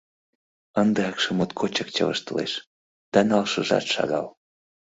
[0.81, 2.53] Ынде акше моткочак чывыштылеш,
[3.13, 4.27] да налшыжат шагал...